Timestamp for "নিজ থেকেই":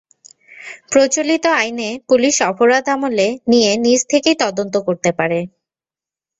3.77-4.37